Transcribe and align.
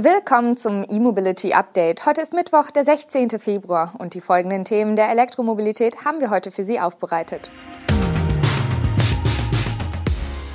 Willkommen 0.00 0.56
zum 0.56 0.84
E-Mobility 0.88 1.54
Update. 1.54 2.06
Heute 2.06 2.20
ist 2.20 2.32
Mittwoch, 2.32 2.70
der 2.70 2.84
16. 2.84 3.30
Februar 3.30 3.94
und 3.98 4.14
die 4.14 4.20
folgenden 4.20 4.64
Themen 4.64 4.94
der 4.94 5.10
Elektromobilität 5.10 6.04
haben 6.04 6.20
wir 6.20 6.30
heute 6.30 6.52
für 6.52 6.64
Sie 6.64 6.78
aufbereitet. 6.78 7.50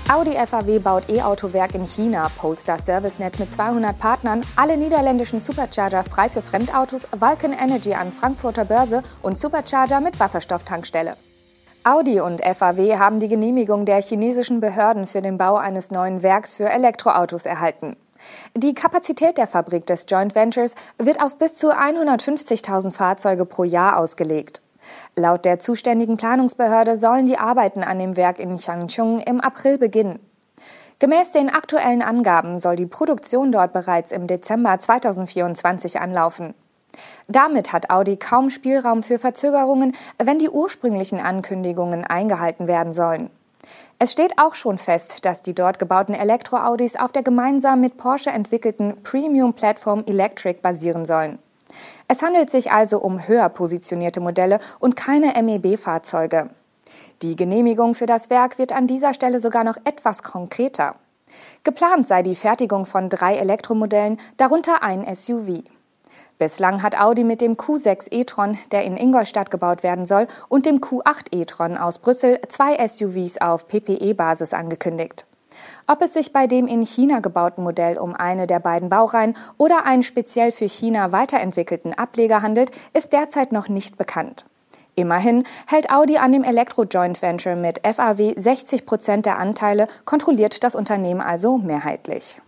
Audi 0.10 0.32
FAW 0.32 0.79
baut 0.79 1.10
E-Autowerk 1.10 1.76
in 1.76 1.86
China, 1.86 2.32
Polestar 2.38 2.79
Servicenetz 2.79 3.38
mit 3.38 3.52
200 3.52 4.00
Partnern, 4.00 4.46
alle 4.56 4.78
niederländischen 4.78 5.41
Supercharger 5.41 6.05
frei 6.05 6.30
für 6.30 6.41
Fremdautos, 6.41 7.10
Vulcan 7.12 7.52
Energy 7.52 7.94
an 7.94 8.14
Frankfurter 8.14 8.64
Börse 8.64 9.04
und 9.21 9.38
Supercharger 9.38 10.00
mit 10.00 10.21
Wasserstofftankstelle. 10.21 11.18
Audi 11.84 12.21
und 12.21 12.39
FAW 12.39 12.98
haben 12.98 13.20
die 13.20 13.28
Genehmigung 13.28 13.84
der 13.84 14.02
chinesischen 14.02 14.62
Behörden 14.62 15.05
für 15.05 15.21
den 15.21 15.38
Bau 15.38 15.57
eines 15.57 15.91
neuen 15.91 16.23
Werks 16.23 16.54
für 16.54 16.70
Elektroautos 16.70 17.46
erhalten. 17.46 17.98
Die 18.55 18.74
Kapazität 18.74 19.38
der 19.38 19.48
Fabrik 19.48 19.86
des 19.86 20.05
Joint 20.08 20.36
Ventures 20.36 20.76
wird 20.98 21.22
auf 21.22 21.38
bis 21.38 21.55
zu 21.55 21.73
150.000 21.73 22.91
Fahrzeuge 22.91 23.45
pro 23.45 23.64
Jahr 23.64 23.98
ausgelegt. 23.98 24.62
Laut 25.16 25.45
der 25.45 25.59
zuständigen 25.59 26.18
Planungsbehörde 26.18 26.98
sollen 26.98 27.26
die 27.26 27.38
Arbeiten 27.38 27.84
an 27.84 28.00
dem 28.00 28.17
Werk 28.17 28.40
in 28.40 28.58
Changchun 28.58 29.20
im 29.20 29.41
April 29.41 29.78
beginnen. 29.78 30.20
Gemäß 31.00 31.31
den 31.31 31.50
aktuellen 31.50 32.02
Angaben 32.02 32.59
soll 32.59 32.76
die 32.76 32.86
Produktion 32.86 33.52
dort 33.52 33.73
bereits 33.73 34.12
im 34.12 34.28
Dezember 34.28 34.80
2024 34.80 36.00
anlaufen. 36.00 36.53
Damit 37.28 37.73
hat 37.73 37.90
Audi 37.90 38.17
kaum 38.17 38.50
Spielraum 38.50 39.03
für 39.03 39.20
Verzögerungen, 39.20 39.94
wenn 40.17 40.40
die 40.40 40.50
ursprünglichen 40.50 41.20
Ankündigungen 41.20 42.05
eingehalten 42.05 42.67
werden 42.67 42.94
sollen. 42.94 43.30
Es 44.03 44.12
steht 44.12 44.38
auch 44.38 44.53
schon 44.53 44.77
fest, 44.77 45.23
dass 45.23 45.43
die 45.43 45.55
dort 45.55 45.80
gebauten 45.80 46.13
Elektro-Audis 46.13 46.98
auf 46.98 47.13
der 47.13 47.23
gemeinsam 47.23 47.80
mit 47.80 47.95
Porsche 47.95 48.31
entwickelten 48.31 49.02
Premium-Plattform 49.02 50.03
Electric 50.05 50.59
basieren 50.61 51.05
sollen. 51.05 51.39
Es 52.09 52.21
handelt 52.21 52.52
sich 52.52 52.70
also 52.70 52.99
um 52.99 53.30
höher 53.30 53.47
positionierte 53.47 54.19
Modelle 54.19 54.59
und 54.80 54.97
keine 54.97 55.41
MEB-Fahrzeuge. 55.41 56.50
Die 57.22 57.38
Genehmigung 57.38 57.95
für 57.95 58.05
das 58.05 58.30
Werk 58.30 58.59
wird 58.59 58.73
an 58.73 58.88
dieser 58.88 59.13
Stelle 59.13 59.39
sogar 59.39 59.63
noch 59.63 59.78
etwas 59.86 60.22
konkreter. 60.22 60.95
Geplant 61.63 62.06
sei 62.06 62.23
die 62.23 62.35
Fertigung 62.35 62.85
von 62.85 63.08
drei 63.08 63.38
Elektromodellen, 63.38 64.17
darunter 64.35 64.83
ein 64.83 65.06
SUV. 65.16 65.63
Bislang 66.39 66.81
hat 66.84 67.00
Audi 67.00 67.23
mit 67.23 67.42
dem 67.42 67.56
Q6 67.56 68.12
e-tron, 68.12 68.58
der 68.72 68.84
in 68.84 68.98
Ingolstadt 68.98 69.52
gebaut 69.52 69.84
werden 69.84 70.06
soll, 70.06 70.28
und 70.50 70.66
dem 70.66 70.80
Q8 70.80 71.28
e-tron 71.31 71.78
aus 71.78 72.00
Brüssel 72.00 72.40
zwei 72.50 72.86
SUVs 72.88 73.38
auf 73.40 73.67
PPE-Basis 73.67 74.53
angekündigt. 74.53 75.25
Ob 75.88 76.02
es 76.02 76.14
sich 76.14 76.34
bei 76.34 76.48
dem 76.48 76.67
in 76.67 76.86
China 76.86 77.20
gebauten 77.20 77.64
Modell 77.64 77.98
um 77.98 78.16
eine 78.16 78.48
der 78.48 78.59
beiden 78.59 78.90
Baureihen 78.90 79.36
oder 79.58 79.86
einen 79.86 80.03
speziell 80.03 80.52
für 80.52 80.67
China 80.67 81.12
weiterentwickelten 81.12 81.94
Ableger 81.94 82.42
handelt, 82.42 82.72
ist 82.94 83.14
derzeit 83.14 83.52
noch 83.52 83.68
nicht 83.68 83.97
bekannt. 83.97 84.45
Immerhin 84.95 85.44
hält 85.68 85.92
Audi 85.92 86.18
an 86.18 86.31
dem 86.31 86.44
Elektro-Joint 86.44 87.22
Venture 87.22 87.56
mit 87.56 87.80
FAW 87.84 88.34
60 88.36 88.86
Prozent 88.86 89.25
der 89.25 89.40
Anteile, 89.40 89.88
kontrolliert 90.06 90.64
das 90.64 90.75
Unternehmen 90.75 91.22
also 91.22 91.58
mehrheitlich. 91.58 92.40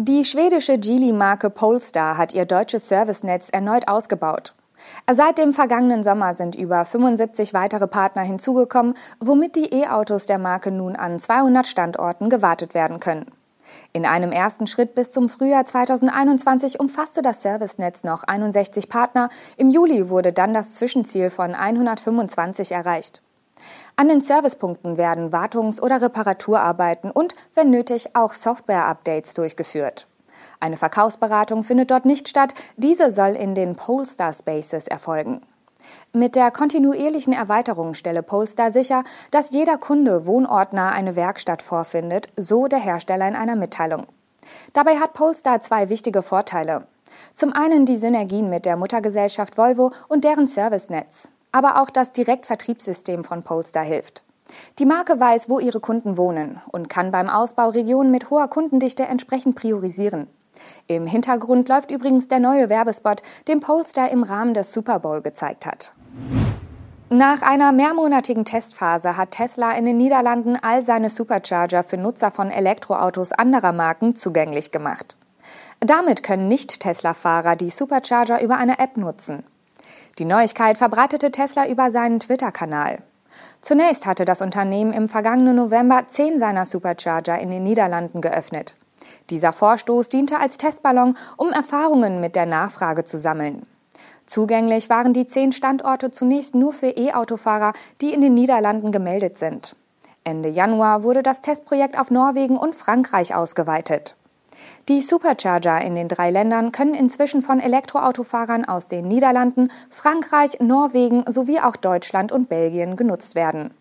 Die 0.00 0.24
schwedische 0.24 0.78
Geely-Marke 0.78 1.50
Polestar 1.50 2.16
hat 2.16 2.32
ihr 2.32 2.44
deutsches 2.44 2.88
Servicenetz 2.88 3.48
erneut 3.50 3.88
ausgebaut. 3.88 4.54
Seit 5.10 5.38
dem 5.38 5.52
vergangenen 5.52 6.04
Sommer 6.04 6.34
sind 6.34 6.54
über 6.54 6.84
75 6.84 7.52
weitere 7.52 7.88
Partner 7.88 8.22
hinzugekommen, 8.22 8.94
womit 9.18 9.56
die 9.56 9.74
E-Autos 9.74 10.26
der 10.26 10.38
Marke 10.38 10.70
nun 10.70 10.94
an 10.94 11.18
200 11.18 11.66
Standorten 11.66 12.28
gewartet 12.30 12.74
werden 12.74 13.00
können. 13.00 13.26
In 13.92 14.06
einem 14.06 14.30
ersten 14.30 14.68
Schritt 14.68 14.94
bis 14.94 15.10
zum 15.10 15.28
Frühjahr 15.28 15.64
2021 15.64 16.78
umfasste 16.78 17.20
das 17.20 17.42
Servicenetz 17.42 18.04
noch 18.04 18.22
61 18.22 18.88
Partner. 18.88 19.30
Im 19.56 19.68
Juli 19.68 20.10
wurde 20.10 20.32
dann 20.32 20.54
das 20.54 20.76
Zwischenziel 20.76 21.28
von 21.28 21.56
125 21.56 22.70
erreicht. 22.70 23.22
An 23.96 24.08
den 24.08 24.20
Servicepunkten 24.20 24.96
werden 24.96 25.32
Wartungs- 25.32 25.80
oder 25.80 26.00
Reparaturarbeiten 26.00 27.10
und, 27.10 27.34
wenn 27.54 27.70
nötig, 27.70 28.14
auch 28.14 28.32
Software-Updates 28.32 29.34
durchgeführt. 29.34 30.06
Eine 30.60 30.76
Verkaufsberatung 30.76 31.62
findet 31.62 31.90
dort 31.90 32.04
nicht 32.04 32.28
statt, 32.28 32.54
diese 32.76 33.10
soll 33.10 33.30
in 33.30 33.54
den 33.54 33.76
Polestar 33.76 34.32
Spaces 34.32 34.88
erfolgen. 34.88 35.42
Mit 36.12 36.36
der 36.36 36.50
kontinuierlichen 36.50 37.32
Erweiterung 37.32 37.94
stelle 37.94 38.22
Polestar 38.22 38.72
sicher, 38.72 39.04
dass 39.30 39.50
jeder 39.50 39.78
Kunde 39.78 40.26
wohnortnah 40.26 40.90
eine 40.90 41.16
Werkstatt 41.16 41.62
vorfindet, 41.62 42.26
so 42.36 42.66
der 42.66 42.80
Hersteller 42.80 43.28
in 43.28 43.36
einer 43.36 43.56
Mitteilung. 43.56 44.06
Dabei 44.72 44.96
hat 44.96 45.14
Polestar 45.14 45.60
zwei 45.60 45.88
wichtige 45.88 46.22
Vorteile. 46.22 46.86
Zum 47.34 47.52
einen 47.52 47.86
die 47.86 47.96
Synergien 47.96 48.50
mit 48.50 48.66
der 48.66 48.76
Muttergesellschaft 48.76 49.56
Volvo 49.56 49.92
und 50.08 50.24
deren 50.24 50.46
Servicenetz 50.46 51.28
aber 51.58 51.82
auch 51.82 51.90
das 51.90 52.12
Direktvertriebssystem 52.12 53.24
von 53.24 53.42
Polestar 53.42 53.82
hilft. 53.82 54.22
Die 54.78 54.86
Marke 54.86 55.18
weiß, 55.18 55.50
wo 55.50 55.58
ihre 55.58 55.80
Kunden 55.80 56.16
wohnen 56.16 56.60
und 56.70 56.88
kann 56.88 57.10
beim 57.10 57.28
Ausbau 57.28 57.70
Regionen 57.70 58.12
mit 58.12 58.30
hoher 58.30 58.46
Kundendichte 58.46 59.02
entsprechend 59.02 59.56
priorisieren. 59.56 60.28
Im 60.86 61.08
Hintergrund 61.08 61.68
läuft 61.68 61.90
übrigens 61.90 62.28
der 62.28 62.38
neue 62.38 62.68
Werbespot, 62.68 63.22
den 63.48 63.58
Polestar 63.58 64.08
im 64.12 64.22
Rahmen 64.22 64.54
des 64.54 64.72
Super 64.72 65.00
Bowl 65.00 65.20
gezeigt 65.20 65.66
hat. 65.66 65.92
Nach 67.10 67.42
einer 67.42 67.72
mehrmonatigen 67.72 68.44
Testphase 68.44 69.16
hat 69.16 69.32
Tesla 69.32 69.72
in 69.72 69.84
den 69.84 69.96
Niederlanden 69.96 70.56
all 70.60 70.82
seine 70.82 71.10
Supercharger 71.10 71.82
für 71.82 71.96
Nutzer 71.96 72.30
von 72.30 72.52
Elektroautos 72.52 73.32
anderer 73.32 73.72
Marken 73.72 74.14
zugänglich 74.14 74.70
gemacht. 74.70 75.16
Damit 75.80 76.22
können 76.22 76.46
Nicht-Tesla-Fahrer 76.46 77.56
die 77.56 77.70
Supercharger 77.70 78.40
über 78.42 78.58
eine 78.58 78.78
App 78.78 78.96
nutzen. 78.96 79.42
Die 80.18 80.24
Neuigkeit 80.24 80.76
verbreitete 80.76 81.30
Tesla 81.30 81.68
über 81.68 81.92
seinen 81.92 82.18
Twitter-Kanal. 82.18 82.98
Zunächst 83.60 84.04
hatte 84.04 84.24
das 84.24 84.42
Unternehmen 84.42 84.92
im 84.92 85.08
vergangenen 85.08 85.54
November 85.54 86.08
zehn 86.08 86.40
seiner 86.40 86.66
Supercharger 86.66 87.38
in 87.38 87.50
den 87.50 87.62
Niederlanden 87.62 88.20
geöffnet. 88.20 88.74
Dieser 89.30 89.52
Vorstoß 89.52 90.08
diente 90.08 90.40
als 90.40 90.58
Testballon, 90.58 91.16
um 91.36 91.50
Erfahrungen 91.50 92.20
mit 92.20 92.34
der 92.34 92.46
Nachfrage 92.46 93.04
zu 93.04 93.16
sammeln. 93.16 93.64
Zugänglich 94.26 94.90
waren 94.90 95.12
die 95.12 95.28
zehn 95.28 95.52
Standorte 95.52 96.10
zunächst 96.10 96.54
nur 96.54 96.72
für 96.72 96.88
E-Autofahrer, 96.88 97.72
die 98.00 98.12
in 98.12 98.20
den 98.20 98.34
Niederlanden 98.34 98.90
gemeldet 98.90 99.38
sind. 99.38 99.76
Ende 100.24 100.48
Januar 100.48 101.04
wurde 101.04 101.22
das 101.22 101.42
Testprojekt 101.42 101.98
auf 101.98 102.10
Norwegen 102.10 102.58
und 102.58 102.74
Frankreich 102.74 103.34
ausgeweitet. 103.34 104.16
Die 104.88 105.02
Supercharger 105.02 105.82
in 105.82 105.94
den 105.94 106.08
drei 106.08 106.30
Ländern 106.30 106.72
können 106.72 106.94
inzwischen 106.94 107.42
von 107.42 107.60
Elektroautofahrern 107.60 108.64
aus 108.64 108.86
den 108.86 109.06
Niederlanden, 109.06 109.70
Frankreich, 109.90 110.60
Norwegen 110.60 111.24
sowie 111.28 111.60
auch 111.60 111.76
Deutschland 111.76 112.32
und 112.32 112.48
Belgien 112.48 112.96
genutzt 112.96 113.34
werden. 113.34 113.74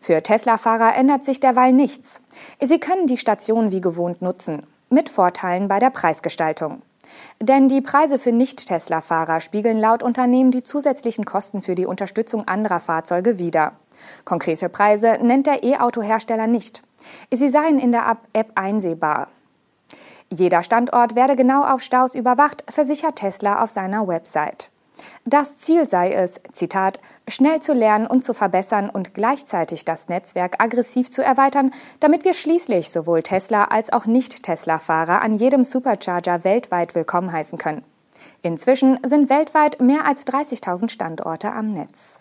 Für 0.00 0.22
Tesla-Fahrer 0.22 0.94
ändert 0.96 1.24
sich 1.24 1.40
derweil 1.40 1.72
nichts. 1.72 2.22
Sie 2.60 2.80
können 2.80 3.06
die 3.06 3.18
Station 3.18 3.70
wie 3.70 3.80
gewohnt 3.80 4.22
nutzen, 4.22 4.66
mit 4.88 5.08
Vorteilen 5.08 5.68
bei 5.68 5.78
der 5.78 5.90
Preisgestaltung. 5.90 6.82
Denn 7.40 7.68
die 7.68 7.80
Preise 7.80 8.18
für 8.18 8.32
Nicht-Tesla-Fahrer 8.32 9.40
spiegeln 9.40 9.78
laut 9.78 10.02
Unternehmen 10.02 10.50
die 10.50 10.64
zusätzlichen 10.64 11.24
Kosten 11.24 11.62
für 11.62 11.74
die 11.74 11.86
Unterstützung 11.86 12.46
anderer 12.48 12.80
Fahrzeuge 12.80 13.38
wider. 13.38 13.72
Konkrete 14.24 14.68
Preise 14.68 15.18
nennt 15.20 15.46
der 15.46 15.62
E-Auto-Hersteller 15.62 16.46
nicht. 16.46 16.82
Sie 17.32 17.48
seien 17.48 17.78
in 17.78 17.92
der 17.92 18.16
App 18.32 18.52
einsehbar. 18.54 19.28
Jeder 20.32 20.62
Standort 20.62 21.16
werde 21.16 21.34
genau 21.34 21.64
auf 21.64 21.82
Staus 21.82 22.14
überwacht, 22.14 22.64
versichert 22.70 23.16
Tesla 23.16 23.62
auf 23.62 23.70
seiner 23.70 24.06
Website. 24.06 24.70
Das 25.24 25.58
Ziel 25.58 25.88
sei 25.88 26.12
es, 26.12 26.40
Zitat, 26.52 27.00
schnell 27.26 27.60
zu 27.60 27.72
lernen 27.72 28.06
und 28.06 28.22
zu 28.22 28.34
verbessern 28.34 28.90
und 28.90 29.14
gleichzeitig 29.14 29.84
das 29.84 30.08
Netzwerk 30.08 30.62
aggressiv 30.62 31.10
zu 31.10 31.24
erweitern, 31.24 31.72
damit 32.00 32.24
wir 32.24 32.34
schließlich 32.34 32.90
sowohl 32.90 33.22
Tesla 33.22 33.64
als 33.64 33.92
auch 33.92 34.06
Nicht-Tesla-Fahrer 34.06 35.22
an 35.22 35.34
jedem 35.34 35.64
Supercharger 35.64 36.44
weltweit 36.44 36.94
willkommen 36.94 37.32
heißen 37.32 37.58
können. 37.58 37.84
Inzwischen 38.42 38.98
sind 39.04 39.30
weltweit 39.30 39.80
mehr 39.80 40.06
als 40.06 40.26
30.000 40.26 40.90
Standorte 40.90 41.52
am 41.52 41.72
Netz. 41.72 42.20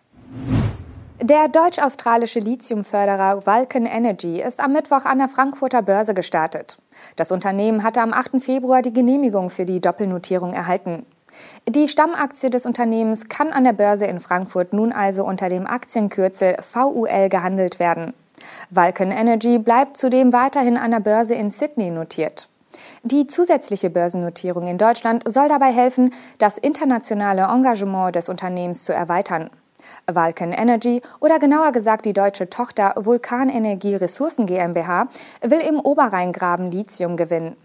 Der 1.21 1.49
deutsch-australische 1.49 2.39
Lithiumförderer 2.39 3.45
Vulcan 3.45 3.85
Energy 3.85 4.41
ist 4.41 4.61
am 4.61 4.71
Mittwoch 4.71 5.03
an 5.03 5.17
der 5.17 5.27
Frankfurter 5.27 5.81
Börse 5.81 6.13
gestartet. 6.13 6.77
Das 7.17 7.33
Unternehmen 7.33 7.83
hatte 7.83 7.99
am 7.99 8.13
8. 8.13 8.41
Februar 8.41 8.81
die 8.81 8.93
Genehmigung 8.93 9.49
für 9.49 9.65
die 9.65 9.81
Doppelnotierung 9.81 10.53
erhalten. 10.53 11.05
Die 11.67 11.89
Stammaktie 11.89 12.49
des 12.49 12.65
Unternehmens 12.65 13.27
kann 13.27 13.51
an 13.51 13.65
der 13.65 13.73
Börse 13.73 14.05
in 14.05 14.21
Frankfurt 14.21 14.71
nun 14.71 14.93
also 14.93 15.25
unter 15.25 15.49
dem 15.49 15.67
Aktienkürzel 15.67 16.55
VUL 16.61 17.27
gehandelt 17.27 17.79
werden. 17.79 18.13
Vulcan 18.69 19.11
Energy 19.11 19.59
bleibt 19.59 19.97
zudem 19.97 20.31
weiterhin 20.31 20.77
an 20.77 20.91
der 20.91 21.01
Börse 21.01 21.35
in 21.35 21.51
Sydney 21.51 21.91
notiert. 21.91 22.47
Die 23.03 23.27
zusätzliche 23.27 23.89
Börsennotierung 23.89 24.67
in 24.67 24.77
Deutschland 24.77 25.23
soll 25.27 25.49
dabei 25.49 25.73
helfen, 25.73 26.13
das 26.37 26.57
internationale 26.57 27.41
Engagement 27.43 28.15
des 28.15 28.29
Unternehmens 28.29 28.85
zu 28.85 28.93
erweitern. 28.93 29.49
Vulcan 30.15 30.51
Energy 30.51 31.01
oder 31.19 31.39
genauer 31.39 31.71
gesagt 31.71 32.05
die 32.05 32.13
deutsche 32.13 32.49
Tochter 32.49 32.93
Vulkanenergie 32.95 33.95
Ressourcen 33.95 34.45
GmbH 34.45 35.07
will 35.41 35.59
im 35.59 35.79
Oberrheingraben 35.79 36.71
Lithium 36.71 37.17
gewinnen. 37.17 37.55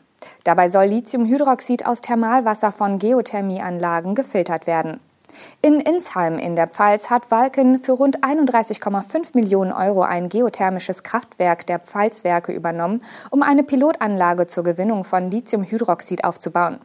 Dabei 0.45 0.69
soll 0.69 0.87
Lithiumhydroxid 0.87 1.87
aus 1.87 2.01
Thermalwasser 2.01 2.73
von 2.73 2.99
Geothermieanlagen 2.99 4.15
gefiltert 4.15 4.67
werden. 4.67 5.01
In 5.63 5.81
Insheim 5.81 6.39
in 6.39 6.57
der 6.57 6.69
Pfalz 6.69 7.11
hat 7.11 7.31
Walken 7.31 7.79
für 7.79 7.93
rund 7.93 8.23
31,5 8.23 9.31
Millionen 9.35 9.73
Euro 9.73 10.03
ein 10.03 10.29
geothermisches 10.29 11.03
Kraftwerk 11.03 11.67
der 11.67 11.81
Pfalzwerke 11.81 12.53
übernommen, 12.53 13.03
um 13.31 13.43
eine 13.43 13.65
Pilotanlage 13.65 14.47
zur 14.47 14.65
Gewinnung 14.65 15.05
von 15.05 15.31
Lithiumhydroxid 15.31 16.25
aufzubauen. 16.25 16.79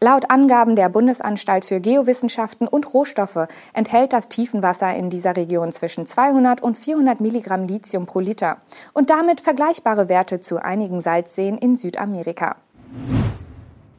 Laut 0.00 0.30
Angaben 0.30 0.76
der 0.76 0.88
Bundesanstalt 0.88 1.64
für 1.64 1.80
Geowissenschaften 1.80 2.68
und 2.68 2.92
Rohstoffe 2.94 3.48
enthält 3.72 4.12
das 4.12 4.28
Tiefenwasser 4.28 4.94
in 4.94 5.10
dieser 5.10 5.36
Region 5.36 5.72
zwischen 5.72 6.06
200 6.06 6.62
und 6.62 6.76
400 6.76 7.20
Milligramm 7.20 7.66
Lithium 7.66 8.06
pro 8.06 8.20
Liter 8.20 8.58
und 8.92 9.10
damit 9.10 9.40
vergleichbare 9.40 10.08
Werte 10.08 10.40
zu 10.40 10.62
einigen 10.62 11.00
Salzseen 11.00 11.58
in 11.58 11.76
Südamerika. 11.76 12.56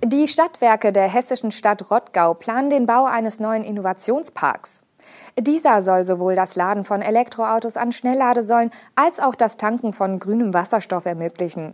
Die 0.04 0.28
Stadtwerke 0.28 0.92
der 0.92 1.08
hessischen 1.08 1.52
Stadt 1.52 1.90
Rottgau 1.90 2.36
planen 2.36 2.70
den 2.70 2.86
Bau 2.86 3.06
eines 3.06 3.40
neuen 3.40 3.64
Innovationsparks. 3.64 4.84
Dieser 5.40 5.82
soll 5.82 6.06
sowohl 6.06 6.36
das 6.36 6.56
Laden 6.56 6.86
von 6.86 7.02
Elektroautos 7.02 7.78
an 7.78 7.92
Schnellladesäulen 7.92 8.72
als 8.96 9.20
auch 9.20 9.36
das 9.36 9.58
Tanken 9.58 9.94
von 9.94 10.20
grünem 10.20 10.54
Wasserstoff 10.54 11.06
ermöglichen. 11.06 11.74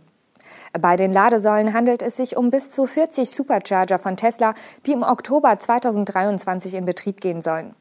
Bei 0.80 0.96
den 0.96 1.12
Ladesäulen 1.12 1.72
handelt 1.72 2.02
es 2.02 2.16
sich 2.16 2.36
um 2.36 2.50
bis 2.50 2.70
zu 2.70 2.86
40 2.86 3.30
Supercharger 3.30 3.98
von 3.98 4.16
Tesla, 4.16 4.54
die 4.86 4.92
im 4.92 5.02
Oktober 5.02 5.58
2023 5.58 6.74
in 6.74 6.84
Betrieb 6.84 7.20
gehen 7.20 7.42
sollen. 7.42 7.74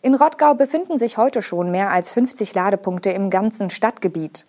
In 0.00 0.14
Rottgau 0.14 0.54
befinden 0.54 0.98
sich 0.98 1.18
heute 1.18 1.42
schon 1.42 1.70
mehr 1.70 1.90
als 1.90 2.12
50 2.12 2.54
Ladepunkte 2.54 3.10
im 3.10 3.30
ganzen 3.30 3.70
Stadtgebiet. 3.70 4.46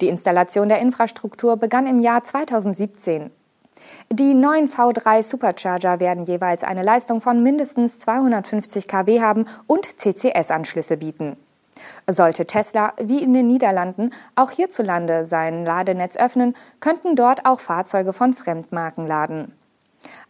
Die 0.00 0.08
Installation 0.08 0.68
der 0.68 0.80
Infrastruktur 0.80 1.56
begann 1.56 1.86
im 1.86 2.00
Jahr 2.00 2.22
2017. 2.22 3.30
Die 4.12 4.34
neuen 4.34 4.68
V3 4.68 5.22
Supercharger 5.22 6.00
werden 6.00 6.24
jeweils 6.24 6.64
eine 6.64 6.82
Leistung 6.82 7.20
von 7.20 7.42
mindestens 7.42 7.98
250 7.98 8.88
kW 8.88 9.20
haben 9.20 9.46
und 9.66 9.86
CCS-Anschlüsse 10.00 10.96
bieten. 10.96 11.36
Sollte 12.08 12.46
Tesla, 12.46 12.92
wie 13.00 13.22
in 13.22 13.32
den 13.32 13.46
Niederlanden, 13.46 14.12
auch 14.34 14.50
hierzulande 14.50 15.26
sein 15.26 15.64
Ladenetz 15.64 16.16
öffnen, 16.16 16.54
könnten 16.80 17.16
dort 17.16 17.46
auch 17.46 17.60
Fahrzeuge 17.60 18.12
von 18.12 18.34
Fremdmarken 18.34 19.06
laden. 19.06 19.52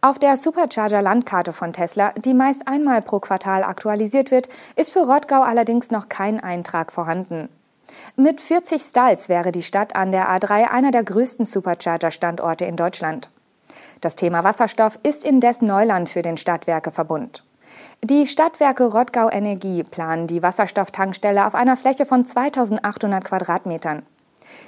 Auf 0.01 0.19
der 0.19 0.35
Supercharger-Landkarte 0.37 1.53
von 1.53 1.73
Tesla, 1.73 2.11
die 2.17 2.33
meist 2.33 2.67
einmal 2.67 3.01
pro 3.01 3.19
Quartal 3.19 3.63
aktualisiert 3.63 4.31
wird, 4.31 4.49
ist 4.75 4.91
für 4.91 5.05
Rottgau 5.05 5.41
allerdings 5.41 5.91
noch 5.91 6.09
kein 6.09 6.39
Eintrag 6.39 6.91
vorhanden. 6.91 7.49
Mit 8.15 8.41
40 8.41 8.81
Stalls 8.81 9.29
wäre 9.29 9.51
die 9.51 9.63
Stadt 9.63 9.95
an 9.95 10.11
der 10.11 10.29
A3 10.29 10.69
einer 10.69 10.91
der 10.91 11.03
größten 11.03 11.45
Supercharger-Standorte 11.45 12.65
in 12.65 12.75
Deutschland. 12.75 13.29
Das 14.01 14.15
Thema 14.15 14.43
Wasserstoff 14.43 14.99
ist 15.03 15.23
indes 15.23 15.61
Neuland 15.61 16.09
für 16.09 16.21
den 16.21 16.37
Stadtwerkeverbund. 16.37 17.43
Die 18.03 18.25
Stadtwerke 18.25 18.85
Rottgau 18.85 19.29
Energie 19.29 19.83
planen 19.83 20.25
die 20.25 20.41
Wasserstofftankstelle 20.41 21.45
auf 21.45 21.53
einer 21.53 21.77
Fläche 21.77 22.07
von 22.07 22.25
2800 22.25 23.23
Quadratmetern. 23.23 24.01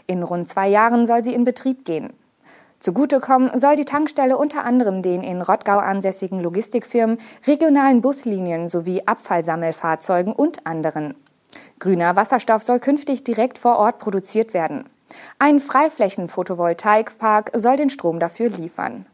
In 0.05 0.21
rund 0.21 0.47
zwei 0.47 0.67
Jahren 0.67 1.07
soll 1.07 1.23
sie 1.23 1.33
in 1.33 1.43
Betrieb 1.43 1.83
gehen. 1.83 2.13
Zugutekommen 2.77 3.57
soll 3.57 3.75
die 3.75 3.85
Tankstelle 3.85 4.37
unter 4.37 4.63
anderem 4.65 5.01
den 5.01 5.23
in 5.23 5.41
Rottgau 5.41 5.79
ansässigen 5.79 6.41
Logistikfirmen, 6.41 7.17
regionalen 7.47 8.01
Buslinien 8.01 8.67
sowie 8.67 9.01
Abfallsammelfahrzeugen 9.07 10.33
und 10.33 10.67
anderen. 10.67 11.15
Grüner 11.79 12.15
Wasserstoff 12.15 12.61
soll 12.61 12.79
künftig 12.79 13.23
direkt 13.23 13.57
vor 13.57 13.77
Ort 13.77 13.97
produziert 13.97 14.53
werden. 14.53 14.83
Ein 15.39 15.59
Freiflächen-Photovoltaikpark 15.59 17.49
soll 17.55 17.77
den 17.77 17.89
Strom 17.89 18.19
dafür 18.19 18.49
liefern. 18.49 19.07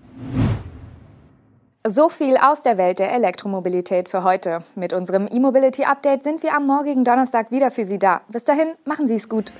So 1.87 2.09
viel 2.09 2.35
aus 2.35 2.61
der 2.61 2.77
Welt 2.77 2.99
der 2.99 3.13
Elektromobilität 3.13 4.09
für 4.09 4.25
heute. 4.25 4.63
Mit 4.75 4.91
unserem 4.91 5.29
E-Mobility 5.31 5.85
Update 5.85 6.23
sind 6.23 6.43
wir 6.43 6.53
am 6.53 6.67
morgigen 6.67 7.05
Donnerstag 7.05 7.51
wieder 7.51 7.71
für 7.71 7.85
Sie 7.85 7.97
da. 7.97 8.19
Bis 8.27 8.43
dahin, 8.43 8.73
machen 8.83 9.07
Sie 9.07 9.15
es 9.15 9.29
gut. 9.29 9.53